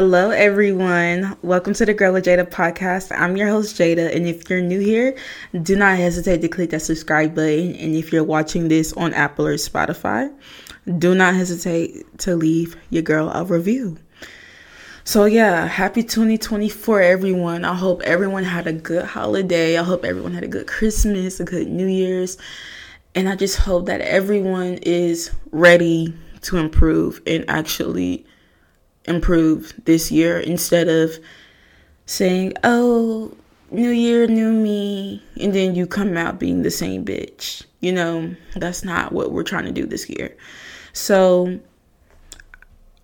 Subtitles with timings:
[0.00, 1.36] Hello, everyone.
[1.42, 3.10] Welcome to the Gro with Jada podcast.
[3.10, 4.14] I'm your host, Jada.
[4.14, 5.16] And if you're new here,
[5.60, 7.74] do not hesitate to click that subscribe button.
[7.74, 10.32] And if you're watching this on Apple or Spotify,
[10.98, 13.98] do not hesitate to leave your girl a review.
[15.02, 17.64] So, yeah, happy 2024, everyone.
[17.64, 19.76] I hope everyone had a good holiday.
[19.76, 22.38] I hope everyone had a good Christmas, a good New Year's.
[23.16, 28.24] And I just hope that everyone is ready to improve and actually
[29.08, 31.18] improve this year instead of
[32.06, 33.36] saying, oh,
[33.70, 37.64] new year, new me, and then you come out being the same bitch.
[37.80, 40.36] You know, that's not what we're trying to do this year.
[40.92, 41.60] So,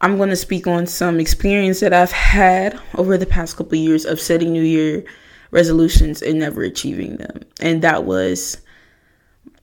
[0.00, 3.84] I'm going to speak on some experience that I've had over the past couple of
[3.84, 5.02] years of setting new year
[5.50, 7.40] resolutions and never achieving them.
[7.60, 8.58] And that was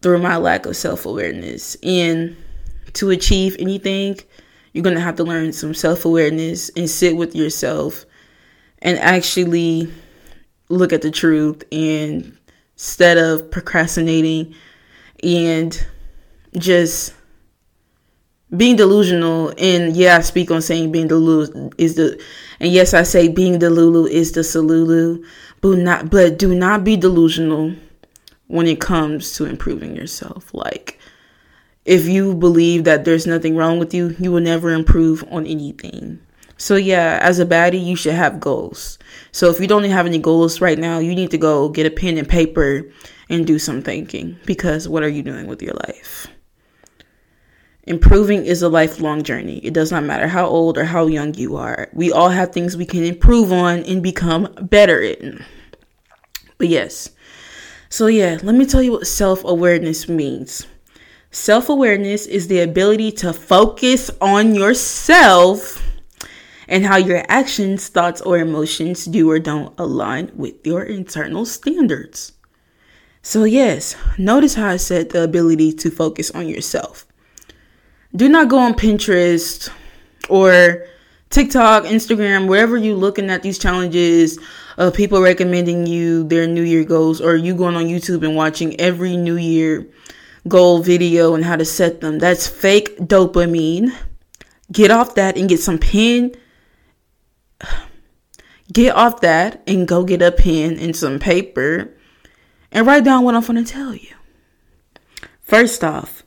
[0.01, 1.75] through my lack of self awareness.
[1.83, 2.35] And
[2.93, 4.17] to achieve anything,
[4.73, 8.05] you're going to have to learn some self awareness and sit with yourself
[8.79, 9.91] and actually
[10.69, 12.37] look at the truth and
[12.73, 14.55] instead of procrastinating
[15.23, 15.85] and
[16.57, 17.13] just
[18.55, 19.53] being delusional.
[19.57, 22.21] And yeah i speak on saying being delulu is the
[22.59, 25.23] and yes i say being delulu is the solulu
[25.61, 27.73] but not but do not be delusional
[28.51, 30.53] when it comes to improving yourself.
[30.53, 30.99] Like
[31.85, 36.19] if you believe that there's nothing wrong with you, you will never improve on anything.
[36.57, 38.99] So yeah, as a baddie, you should have goals.
[39.31, 41.91] So if you don't have any goals right now, you need to go get a
[41.91, 42.83] pen and paper
[43.29, 46.27] and do some thinking because what are you doing with your life?
[47.85, 49.57] Improving is a lifelong journey.
[49.65, 51.89] It does not matter how old or how young you are.
[51.93, 55.43] We all have things we can improve on and become better in.
[56.59, 57.09] But yes.
[57.89, 60.67] So yeah, let me tell you what self-awareness means.
[61.33, 65.81] Self awareness is the ability to focus on yourself
[66.67, 72.33] and how your actions, thoughts, or emotions do or don't align with your internal standards.
[73.21, 77.05] So, yes, notice how I said the ability to focus on yourself.
[78.13, 79.69] Do not go on Pinterest
[80.27, 80.85] or
[81.29, 84.37] TikTok, Instagram, wherever you're looking at these challenges
[84.77, 88.77] of people recommending you their New Year goals, or you going on YouTube and watching
[88.81, 89.87] every New Year
[90.47, 92.19] goal video and how to set them.
[92.19, 93.93] That's fake dopamine.
[94.71, 96.33] Get off that and get some pen.
[98.71, 101.93] Get off that and go get a pen and some paper
[102.71, 104.15] and write down what I'm going to tell you.
[105.41, 106.23] First off,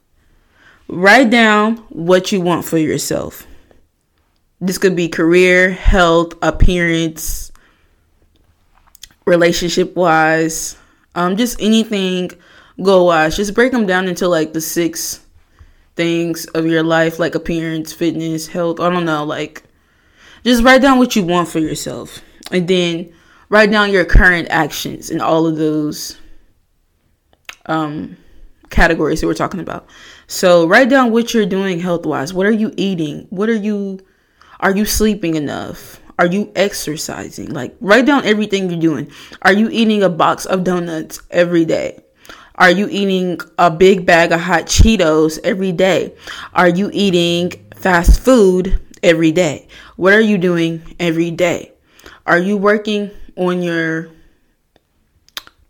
[0.86, 3.47] write down what you want for yourself.
[4.60, 7.50] This could be career, health, appearance,
[9.24, 10.76] relationship wise,
[11.14, 12.30] um, just anything
[12.82, 13.36] goal wise.
[13.36, 15.24] Just break them down into like the six
[15.96, 18.80] things of your life, like appearance, fitness, health.
[18.80, 19.64] I don't know, like
[20.44, 22.20] just write down what you want for yourself,
[22.50, 23.12] and then
[23.48, 26.18] write down your current actions in all of those
[27.66, 28.16] um
[28.70, 29.86] categories that we're talking about.
[30.26, 32.34] So write down what you're doing health wise.
[32.34, 33.26] What are you eating?
[33.30, 34.00] What are you
[34.60, 36.00] are you sleeping enough?
[36.18, 37.50] Are you exercising?
[37.50, 39.10] Like write down everything you're doing.
[39.42, 42.03] Are you eating a box of donuts every day?
[42.56, 46.15] Are you eating a big bag of hot Cheetos every day?
[46.53, 49.66] Are you eating fast food every day?
[49.97, 51.72] What are you doing every day?
[52.26, 54.09] Are you working on your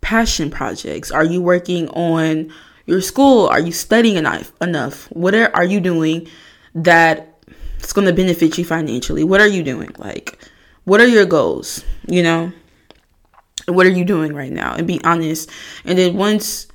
[0.03, 1.11] passion projects?
[1.11, 2.53] Are you working on
[2.85, 3.47] your school?
[3.49, 4.53] Are you studying enough?
[4.61, 5.07] Enough?
[5.11, 6.29] What are, are you doing
[6.75, 7.43] that
[7.79, 9.25] it's going to benefit you financially?
[9.25, 9.91] What are you doing?
[9.97, 10.39] Like,
[10.85, 11.83] what are your goals?
[12.07, 12.53] You know,
[13.69, 14.75] what are you doing right now?
[14.75, 15.49] And be honest.
[15.87, 16.67] And then once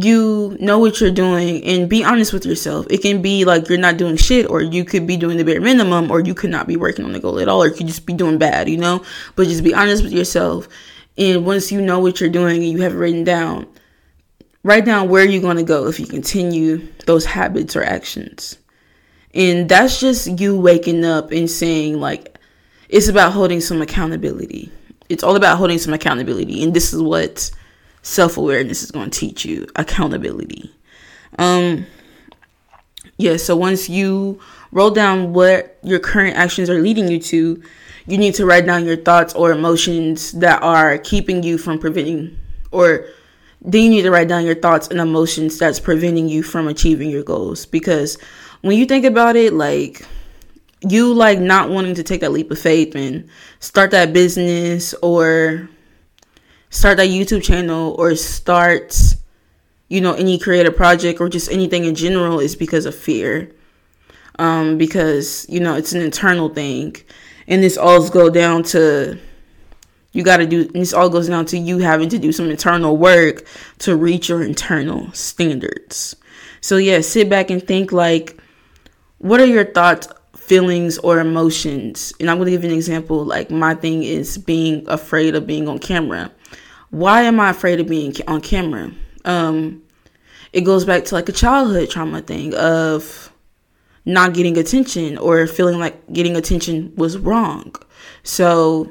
[0.00, 2.86] you know what you're doing and be honest with yourself.
[2.90, 5.60] It can be like you're not doing shit, or you could be doing the bare
[5.60, 7.86] minimum, or you could not be working on the goal at all, or you could
[7.86, 9.04] just be doing bad, you know?
[9.36, 10.68] But just be honest with yourself.
[11.16, 13.66] And once you know what you're doing and you have it written down,
[14.64, 18.58] write down where you're going to go if you continue those habits or actions.
[19.32, 22.38] And that's just you waking up and saying, like,
[22.88, 24.70] it's about holding some accountability.
[25.08, 26.62] It's all about holding some accountability.
[26.62, 27.50] And this is what
[28.04, 30.72] self awareness is going to teach you accountability.
[31.38, 31.86] Um,
[33.16, 34.38] yeah, so once you
[34.70, 37.62] roll down what your current actions are leading you to,
[38.06, 42.38] you need to write down your thoughts or emotions that are keeping you from preventing,
[42.70, 43.06] or
[43.62, 47.08] then you need to write down your thoughts and emotions that's preventing you from achieving
[47.08, 47.64] your goals.
[47.64, 48.18] Because
[48.60, 50.06] when you think about it, like,
[50.86, 53.26] you like not wanting to take that leap of faith and
[53.60, 55.70] start that business or
[56.74, 58.96] start that YouTube channel or start,
[59.88, 63.50] you know, any creative project or just anything in general is because of fear.
[64.38, 66.96] Um, because, you know, it's an internal thing.
[67.46, 69.18] And this all go down to
[70.12, 72.96] you got to do this all goes down to you having to do some internal
[72.96, 73.44] work
[73.78, 76.16] to reach your internal standards.
[76.60, 78.40] So yeah, sit back and think like
[79.18, 82.12] what are your thoughts, feelings or emotions?
[82.18, 85.46] And I'm going to give you an example like my thing is being afraid of
[85.46, 86.30] being on camera.
[86.94, 88.92] Why am I afraid of being on camera?
[89.24, 89.82] Um
[90.52, 93.32] it goes back to like a childhood trauma thing of
[94.04, 97.74] not getting attention or feeling like getting attention was wrong.
[98.22, 98.88] So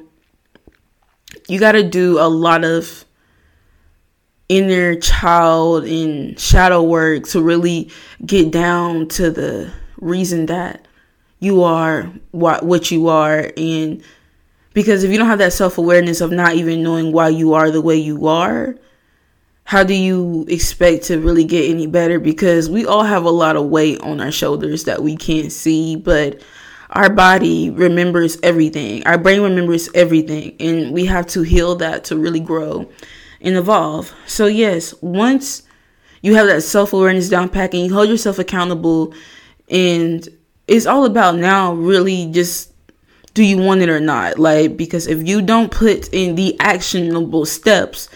[1.47, 3.05] you got to do a lot of
[4.49, 7.89] inner child and shadow work to really
[8.25, 9.71] get down to the
[10.01, 10.85] reason that
[11.39, 14.03] you are what what you are and
[14.73, 17.81] because if you don't have that self-awareness of not even knowing why you are the
[17.81, 18.75] way you are
[19.65, 22.19] how do you expect to really get any better?
[22.19, 25.95] Because we all have a lot of weight on our shoulders that we can't see
[25.95, 26.41] but
[26.91, 29.05] our body remembers everything.
[29.07, 32.89] Our brain remembers everything and we have to heal that to really grow
[33.41, 34.13] and evolve.
[34.27, 35.63] So yes once
[36.21, 39.13] you have that self-awareness down pat and you hold yourself accountable
[39.69, 40.27] and
[40.67, 42.72] it's all about now really just
[43.33, 47.45] do you want it or not like because if you don't put in the actionable
[47.45, 48.09] steps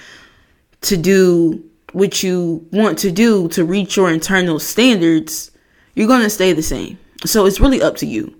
[0.81, 5.51] to do what you want to do to reach your internal standards,
[5.95, 6.97] you're going to stay the same.
[7.25, 8.35] So it's really up to you.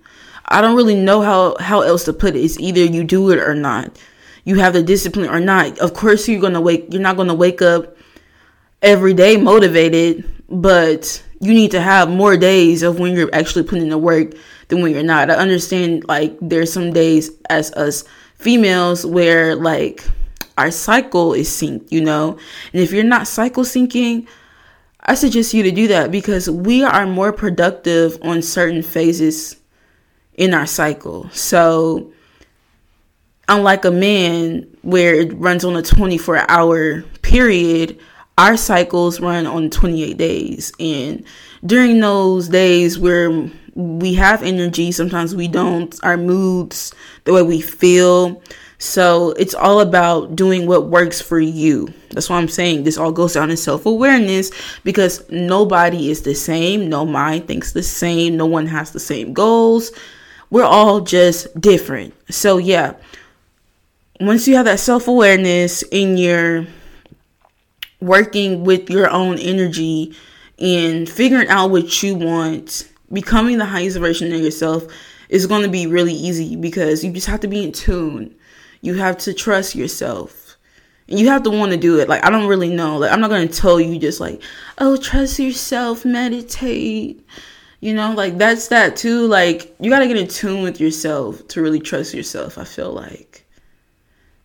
[0.45, 2.39] I don't really know how how else to put it.
[2.39, 3.97] It's either you do it or not.
[4.45, 5.77] You have the discipline or not.
[5.79, 7.97] Of course you're going to wake you're not going to wake up
[8.81, 13.83] every day motivated, but you need to have more days of when you're actually putting
[13.83, 14.33] in the work
[14.67, 15.29] than when you're not.
[15.29, 18.03] I understand like there's some days as us
[18.35, 20.03] females where like
[20.57, 22.37] our cycle is synced, you know?
[22.73, 24.27] And if you're not cycle syncing,
[25.01, 29.57] I suggest you to do that because we are more productive on certain phases
[30.33, 31.29] in our cycle.
[31.31, 32.11] So,
[33.47, 37.99] unlike a man where it runs on a 24 hour period,
[38.37, 40.71] our cycles run on 28 days.
[40.79, 41.25] And
[41.65, 46.93] during those days where we have energy, sometimes we don't, our moods,
[47.25, 48.41] the way we feel,
[48.79, 51.91] so it's all about doing what works for you.
[52.11, 52.83] That's what I'm saying.
[52.83, 54.51] This all goes down to self awareness
[54.83, 56.87] because nobody is the same.
[56.87, 58.37] No mind thinks the same.
[58.37, 59.91] No one has the same goals.
[60.51, 62.13] We're all just different.
[62.31, 62.93] So, yeah,
[64.19, 66.67] once you have that self awareness in your
[67.99, 70.15] working with your own energy
[70.59, 74.83] and figuring out what you want, becoming the highest version of yourself
[75.29, 78.33] is going to be really easy because you just have to be in tune
[78.81, 80.57] you have to trust yourself.
[81.09, 82.09] And you have to want to do it.
[82.09, 82.97] Like, I don't really know.
[82.97, 84.41] Like, I'm not going to tell you just like,
[84.77, 87.25] oh, trust yourself, meditate.
[87.79, 89.25] You know, like, that's that too.
[89.27, 92.91] Like, you got to get in tune with yourself to really trust yourself, I feel
[92.91, 93.45] like.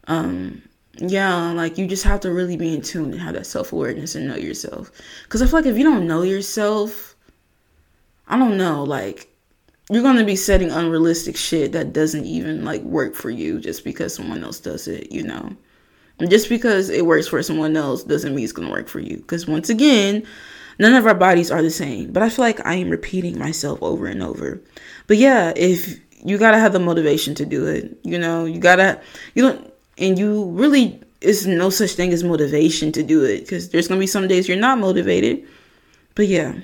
[0.07, 0.63] Um,
[0.99, 4.15] yeah, like, you just have to really be in tune and have that self awareness
[4.15, 4.91] and know yourself.
[5.25, 7.17] Because I feel like if you don't know yourself,
[8.29, 9.33] I don't know, like,
[9.91, 13.85] you're going to be setting unrealistic shit that doesn't even like work for you just
[13.85, 15.55] because someone else does it, you know.
[16.19, 19.01] And just because it works for someone else doesn't mean it's going to work for
[19.01, 20.25] you because once again,
[20.79, 22.13] none of our bodies are the same.
[22.13, 24.63] But I feel like I am repeating myself over and over.
[25.09, 28.61] But yeah, if you got to have the motivation to do it, you know, you
[28.61, 29.01] got to
[29.35, 33.71] you don't and you really it's no such thing as motivation to do it because
[33.71, 35.47] there's to be some days you're not motivated.
[36.15, 36.55] But yeah.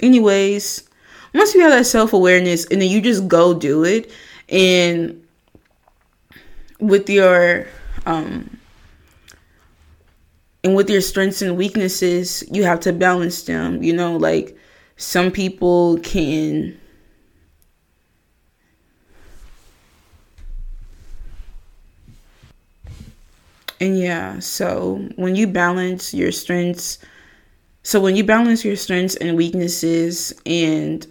[0.00, 0.88] Anyways,
[1.34, 4.10] once you have that self awareness and then you just go do it
[4.48, 5.24] and
[6.78, 7.66] with your
[8.06, 8.58] um
[10.64, 14.56] and with your strengths and weaknesses you have to balance them you know like
[14.96, 16.78] some people can
[23.82, 26.98] and yeah so when you balance your strengths
[27.82, 31.06] so when you balance your strengths and weaknesses and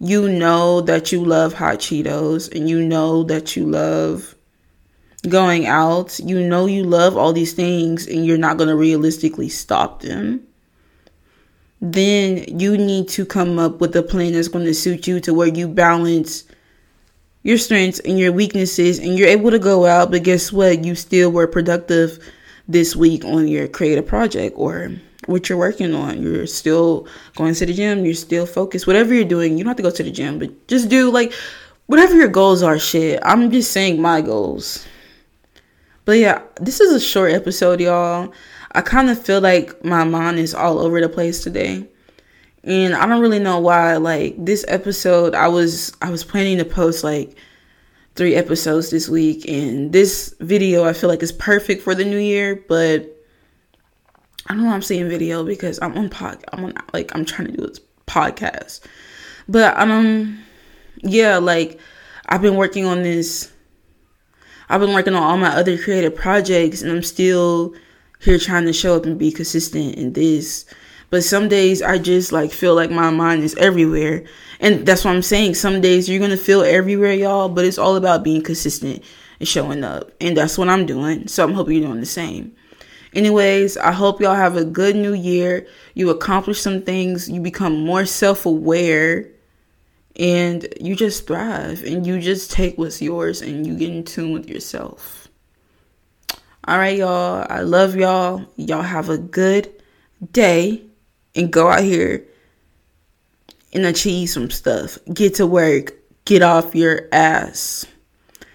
[0.00, 4.34] you know that you love hot Cheetos and you know that you love
[5.28, 9.48] going out, you know you love all these things and you're not going to realistically
[9.48, 10.46] stop them,
[11.80, 15.34] then you need to come up with a plan that's going to suit you to
[15.34, 16.44] where you balance
[17.48, 20.84] your strengths and your weaknesses and you're able to go out, but guess what?
[20.84, 22.18] You still were productive
[22.68, 24.92] this week on your creative project or
[25.24, 26.22] what you're working on.
[26.22, 28.86] You're still going to the gym, you're still focused.
[28.86, 31.32] Whatever you're doing, you don't have to go to the gym, but just do like
[31.86, 33.18] whatever your goals are, shit.
[33.22, 34.86] I'm just saying my goals.
[36.04, 38.30] But yeah, this is a short episode, y'all.
[38.72, 41.88] I kind of feel like my mind is all over the place today.
[42.64, 46.64] And I don't really know why like this episode I was I was planning to
[46.64, 47.36] post like
[48.14, 49.48] three episodes this week.
[49.48, 53.14] And this video I feel like is perfect for the new year, but
[54.46, 57.48] I don't know I'm saying video because I'm on pod I'm on like I'm trying
[57.48, 58.80] to do this podcast.
[59.48, 60.42] But um
[61.02, 61.78] yeah, like
[62.26, 63.52] I've been working on this
[64.68, 67.74] I've been working on all my other creative projects and I'm still
[68.20, 70.66] here trying to show up and be consistent in this.
[71.10, 74.24] But some days I just like feel like my mind is everywhere.
[74.60, 75.54] And that's what I'm saying.
[75.54, 79.02] Some days you're going to feel everywhere, y'all, but it's all about being consistent
[79.38, 80.10] and showing up.
[80.20, 81.28] And that's what I'm doing.
[81.28, 82.54] So I'm hoping you're doing the same.
[83.14, 85.66] Anyways, I hope y'all have a good new year.
[85.94, 89.30] You accomplish some things, you become more self aware,
[90.16, 94.32] and you just thrive and you just take what's yours and you get in tune
[94.32, 95.28] with yourself.
[96.66, 97.46] All right, y'all.
[97.48, 98.44] I love y'all.
[98.56, 99.72] Y'all have a good
[100.32, 100.82] day
[101.38, 102.26] and go out here
[103.72, 104.98] and achieve some stuff.
[105.12, 105.94] Get to work.
[106.24, 107.86] Get off your ass.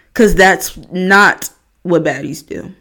[0.07, 1.49] Because that's not
[1.81, 2.73] what baddies do.